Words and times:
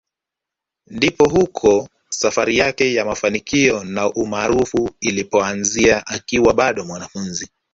Ndipo 0.87 1.29
huko 1.29 1.89
safari 2.09 2.57
yake 2.57 2.93
ya 2.93 3.05
mafanikio 3.05 3.83
na 3.83 4.09
umaarufu 4.13 4.89
ilipoanzia 5.01 6.07
akiwa 6.07 6.53
bado 6.53 6.85
mwanafunzi 6.85 7.49